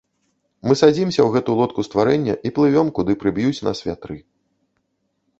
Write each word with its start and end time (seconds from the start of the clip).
Мы 0.67 0.73
садзімся 0.77 1.19
ў 1.23 1.29
гэту 1.35 1.57
лодку 1.59 1.83
стварэння 1.87 2.35
і 2.49 2.51
плывём, 2.55 2.87
куды 2.99 3.11
прыб'юць 3.25 3.63
нас 3.69 3.77
вятры. 3.89 4.17